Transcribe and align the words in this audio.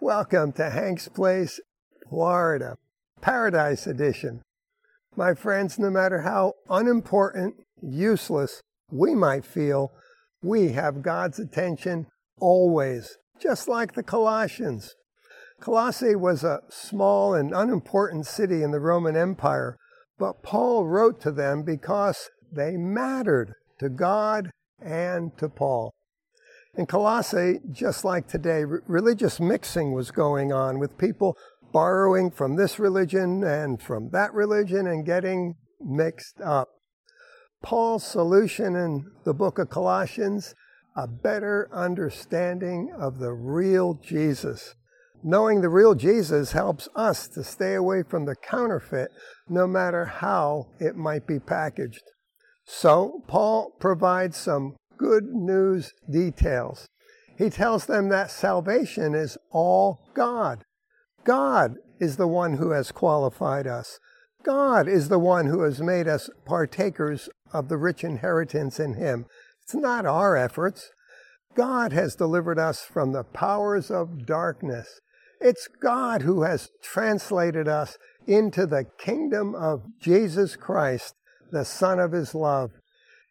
Welcome 0.00 0.52
to 0.52 0.70
Hank's 0.70 1.08
Place, 1.08 1.58
Florida, 2.08 2.76
Paradise 3.20 3.84
Edition. 3.84 4.42
My 5.16 5.34
friends, 5.34 5.76
no 5.76 5.90
matter 5.90 6.20
how 6.20 6.52
unimportant, 6.70 7.56
useless 7.82 8.60
we 8.92 9.16
might 9.16 9.44
feel, 9.44 9.90
we 10.40 10.68
have 10.68 11.02
God's 11.02 11.40
attention 11.40 12.06
always, 12.38 13.18
just 13.40 13.66
like 13.66 13.94
the 13.94 14.04
Colossians. 14.04 14.94
Colossae 15.58 16.14
was 16.14 16.44
a 16.44 16.60
small 16.70 17.34
and 17.34 17.52
unimportant 17.52 18.26
city 18.26 18.62
in 18.62 18.70
the 18.70 18.78
Roman 18.78 19.16
Empire, 19.16 19.76
but 20.16 20.44
Paul 20.44 20.86
wrote 20.86 21.20
to 21.22 21.32
them 21.32 21.64
because 21.64 22.30
they 22.52 22.76
mattered 22.76 23.54
to 23.80 23.88
God 23.88 24.52
and 24.80 25.36
to 25.38 25.48
Paul. 25.48 25.92
In 26.78 26.86
Colossae, 26.86 27.58
just 27.72 28.04
like 28.04 28.28
today, 28.28 28.62
religious 28.64 29.40
mixing 29.40 29.94
was 29.94 30.12
going 30.12 30.52
on 30.52 30.78
with 30.78 30.96
people 30.96 31.36
borrowing 31.72 32.30
from 32.30 32.54
this 32.54 32.78
religion 32.78 33.42
and 33.42 33.82
from 33.82 34.10
that 34.10 34.32
religion 34.32 34.86
and 34.86 35.04
getting 35.04 35.56
mixed 35.80 36.40
up. 36.40 36.68
Paul's 37.64 38.04
solution 38.04 38.76
in 38.76 39.10
the 39.24 39.34
book 39.34 39.58
of 39.58 39.68
Colossians 39.68 40.54
a 40.96 41.08
better 41.08 41.68
understanding 41.72 42.92
of 42.96 43.18
the 43.18 43.32
real 43.32 43.94
Jesus. 43.94 44.76
Knowing 45.24 45.62
the 45.62 45.68
real 45.68 45.96
Jesus 45.96 46.52
helps 46.52 46.88
us 46.94 47.26
to 47.26 47.42
stay 47.42 47.74
away 47.74 48.04
from 48.04 48.24
the 48.24 48.36
counterfeit, 48.36 49.10
no 49.48 49.66
matter 49.66 50.04
how 50.04 50.68
it 50.78 50.94
might 50.94 51.26
be 51.26 51.40
packaged. 51.40 52.04
So, 52.64 53.24
Paul 53.26 53.72
provides 53.80 54.36
some 54.36 54.76
good 54.98 55.24
news 55.24 55.94
details. 56.10 56.88
He 57.38 57.50
tells 57.50 57.86
them 57.86 58.08
that 58.08 58.30
salvation 58.30 59.14
is 59.14 59.38
all 59.50 60.10
God. 60.14 60.64
God 61.24 61.76
is 62.00 62.16
the 62.16 62.28
one 62.28 62.54
who 62.54 62.70
has 62.70 62.92
qualified 62.92 63.66
us. 63.66 63.98
God 64.44 64.88
is 64.88 65.08
the 65.08 65.18
one 65.18 65.46
who 65.46 65.62
has 65.62 65.80
made 65.80 66.08
us 66.08 66.30
partakers 66.44 67.28
of 67.52 67.68
the 67.68 67.76
rich 67.76 68.02
inheritance 68.04 68.80
in 68.80 68.94
Him. 68.94 69.26
It's 69.62 69.74
not 69.74 70.06
our 70.06 70.36
efforts. 70.36 70.90
God 71.54 71.92
has 71.92 72.14
delivered 72.14 72.58
us 72.58 72.82
from 72.84 73.12
the 73.12 73.24
powers 73.24 73.90
of 73.90 74.26
darkness. 74.26 75.00
It's 75.40 75.68
God 75.68 76.22
who 76.22 76.42
has 76.42 76.70
translated 76.82 77.68
us 77.68 77.98
into 78.26 78.66
the 78.66 78.86
kingdom 78.98 79.54
of 79.54 79.82
Jesus 80.00 80.56
Christ, 80.56 81.14
the 81.50 81.64
Son 81.64 81.98
of 81.98 82.12
His 82.12 82.34
love. 82.34 82.72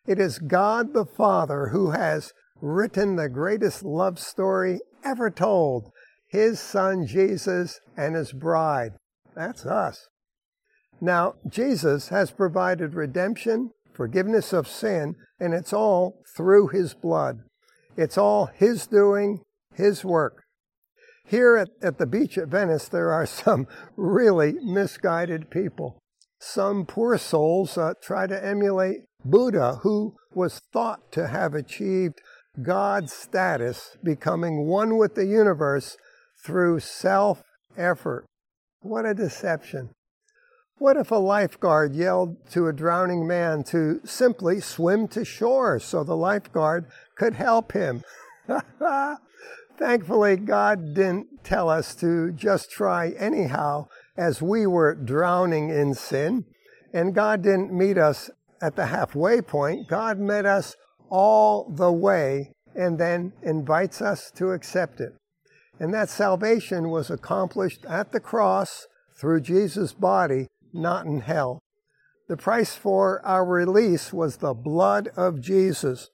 It 0.08 0.20
is 0.20 0.40
God 0.40 0.94
the 0.94 1.06
Father 1.06 1.68
who 1.68 1.92
has 1.92 2.34
written 2.62 3.18
the 3.18 3.30
greatest 3.30 3.84
love 3.84 4.18
story 4.18 4.80
ever 5.04 5.30
told 5.30 5.92
His 6.28 6.60
Son 6.60 7.06
Jesus 7.06 7.82
and 7.98 8.16
His 8.16 8.32
bride. 8.32 8.94
That's 9.36 9.66
us. 9.66 10.08
Now, 11.02 11.36
Jesus 11.48 12.08
has 12.08 12.32
provided 12.32 12.96
redemption 12.96 13.72
forgiveness 13.98 14.54
of 14.54 14.68
sin, 14.68 15.16
and 15.40 15.54
it's 15.54 15.74
all 15.74 16.22
through 16.36 16.68
His 16.68 16.94
blood. 16.94 17.40
It's 17.98 18.18
all 18.18 18.46
His 18.46 18.88
doing, 18.88 19.42
His 19.74 20.06
work. 20.06 20.44
Here 21.26 21.58
at, 21.58 21.70
at 21.82 21.98
the 21.98 22.06
beach 22.06 22.38
at 22.38 22.48
Venice, 22.48 22.88
there 22.88 23.12
are 23.12 23.26
some 23.44 23.68
really 23.98 24.54
misguided 24.64 25.50
people. 25.50 26.00
Some 26.40 26.86
poor 26.86 27.18
souls 27.18 27.78
uh, 27.78 27.96
try 28.02 28.28
to 28.28 28.46
emulate 28.46 29.02
Buddha, 29.30 29.80
who 29.84 30.16
was 30.34 30.62
thought 30.72 31.12
to 31.12 31.28
have 31.28 31.54
achieved 31.54 32.22
God's 32.62 33.14
status, 33.14 33.98
becoming 34.04 34.66
one 34.66 34.98
with 34.98 35.16
the 35.16 35.26
universe 35.26 35.98
through 36.44 36.80
self 36.80 37.44
effort. 37.78 38.26
What 38.82 39.06
a 39.06 39.14
deception. 39.14 39.90
What 40.80 40.98
if 40.98 41.10
a 41.10 41.16
lifeguard 41.16 41.96
yelled 41.96 42.50
to 42.52 42.68
a 42.68 42.74
drowning 42.74 43.28
man 43.28 43.64
to 43.66 44.00
simply 44.06 44.60
swim 44.60 45.08
to 45.10 45.26
shore 45.26 45.80
so 45.80 46.04
the 46.04 46.16
lifeguard 46.16 46.86
could 47.16 47.34
help 47.34 47.72
him? 47.72 48.04
Thankfully, 49.80 50.38
God 50.38 50.94
didn't 50.94 51.44
tell 51.44 51.70
us 51.70 51.96
to 51.96 52.32
just 52.32 52.72
try 52.72 53.10
anyhow 53.18 53.88
as 54.16 54.42
we 54.42 54.66
were 54.68 54.96
drowning 54.96 55.70
in 55.70 55.94
sin. 55.94 56.46
And 56.94 57.14
God 57.14 57.42
didn't 57.42 57.72
meet 57.72 57.98
us 57.98 58.30
at 58.62 58.76
the 58.76 58.88
halfway 58.88 59.42
point. 59.42 59.88
God 59.88 60.20
met 60.20 60.46
us 60.46 60.76
all 61.10 61.70
the 61.70 61.92
way 61.92 62.52
and 62.76 63.00
then 63.00 63.34
invites 63.44 64.02
us 64.02 64.32
to 64.32 64.52
accept 64.52 65.00
it. 65.00 65.14
And 65.80 65.94
that 65.94 66.10
salvation 66.10 66.90
was 66.90 67.10
accomplished 67.10 67.86
at 67.86 68.12
the 68.12 68.20
cross 68.20 68.88
through 69.20 69.42
Jesus' 69.42 69.94
body 69.94 70.48
not 70.74 71.06
in 71.06 71.22
hell. 71.22 71.60
The 72.28 72.38
price 72.38 72.76
for 72.76 73.26
our 73.26 73.46
release 73.46 74.12
was 74.12 74.38
the 74.38 74.54
blood 74.54 75.10
of 75.16 75.42
Jesus. 75.42 76.10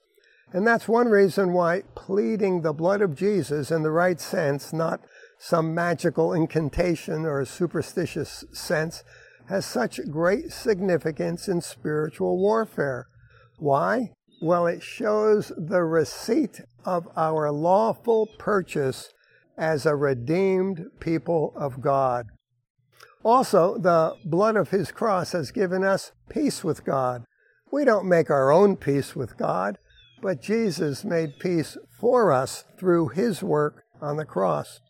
And 0.52 0.68
that's 0.68 0.88
one 0.88 1.08
reason 1.08 1.53
why 1.53 1.84
pleading 1.96 2.62
the 2.62 2.74
blood 2.74 3.02
of 3.02 3.16
Jesus 3.16 3.72
in 3.72 3.82
the 3.82 3.92
right 3.92 4.22
sense, 4.22 4.72
not 4.72 5.02
some 5.40 5.74
magical 5.74 6.32
incantation 6.32 7.26
or 7.26 7.40
a 7.40 7.46
superstitious 7.46 8.46
sense, 8.52 9.03
has 9.48 9.66
such 9.66 10.00
great 10.09 10.52
significance 10.52 11.48
in 11.48 11.62
spiritual 11.62 12.38
warfare. 12.38 13.08
Why? 13.58 14.12
Well, 14.42 14.68
it 14.68 14.84
shows 14.84 15.52
the 15.58 15.84
receipt 15.84 16.62
of 16.86 17.08
our 17.16 17.52
lawful 17.52 18.28
purchase 18.38 19.09
as 19.58 19.86
a 19.86 19.96
redeemed 19.96 20.88
people 21.00 21.53
of 21.56 21.82
God. 21.82 22.28
Also, 23.24 23.78
the 23.78 24.16
blood 24.26 24.58
of 24.58 24.72
his 24.72 24.92
cross 24.92 25.32
has 25.32 25.52
given 25.52 25.84
us 25.84 26.12
peace 26.30 26.64
with 26.64 26.84
God. 26.84 27.24
We 27.72 27.86
don't 27.86 28.08
make 28.08 28.30
our 28.30 28.52
own 28.52 28.76
peace 28.76 29.16
with 29.16 29.38
God, 29.38 29.78
but 30.22 30.42
Jesus 30.42 31.06
made 31.06 31.40
peace 31.40 31.78
for 32.00 32.32
us 32.32 32.66
through 32.78 33.09
his 33.09 33.42
work 33.42 33.84
on 34.02 34.18
the 34.18 34.26
cross. 34.26 34.82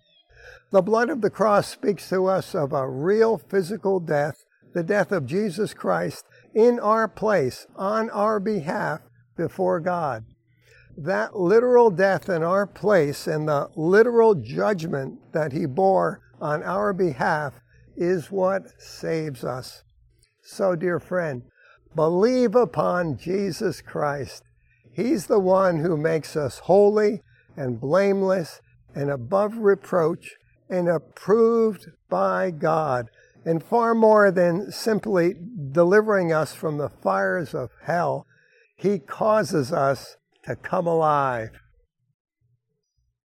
The 0.72 0.81
blood 0.81 1.09
of 1.09 1.22
the 1.22 1.30
cross 1.30 1.68
speaks 1.68 2.09
to 2.09 2.26
us 2.26 2.56
of 2.56 2.74
a 2.74 2.90
real 2.90 3.38
physical 3.38 4.00
death, 4.00 4.44
the 4.74 4.84
death 4.84 5.12
of 5.12 5.26
Jesus 5.26 5.74
Christ 5.74 6.26
in 6.54 6.80
our 6.80 7.08
place, 7.08 7.68
on 7.76 8.09
our 8.09 8.40
behalf, 8.40 9.02
before 9.36 9.80
God. 9.80 10.26
That 10.98 11.36
literal 11.36 11.90
death 11.90 12.30
in 12.30 12.44
our 12.44 12.68
place 12.68 13.28
and 13.28 13.48
the 13.48 13.70
literal 13.76 14.36
judgment 14.36 15.20
that 15.34 15.52
he 15.52 15.66
bore 15.66 16.22
on 16.40 16.62
our 16.64 16.94
behalf 16.94 17.54
is 17.96 18.31
what 18.31 18.80
saves 18.80 19.44
us. 19.44 19.84
So, 20.44 20.75
dear 20.75 21.00
friend, 21.00 21.44
believe 21.96 22.56
upon 22.56 23.18
Jesus 23.18 23.81
Christ. 23.81 24.44
He's 24.92 25.28
the 25.28 25.40
one 25.40 25.80
who 25.80 25.98
makes 25.98 26.36
us 26.36 26.60
holy 26.60 27.22
and 27.56 27.80
blameless 27.80 28.62
and 28.96 29.09
above 29.09 29.58
reproach 29.58 30.36
and 30.70 30.88
approved 30.88 31.88
by 32.09 32.52
God, 32.52 33.09
and 33.46 33.64
far 33.64 33.94
more 33.94 34.31
than 34.31 34.72
simply 34.72 35.36
delivering 35.72 36.31
us 36.31 36.54
from 36.54 36.78
the 36.78 36.90
fires 36.90 37.54
of 37.54 37.70
hell, 37.84 38.26
He 38.76 39.00
causes 39.00 39.72
us 39.72 40.18
to 40.46 40.56
come 40.56 40.88
alive. 40.88 41.50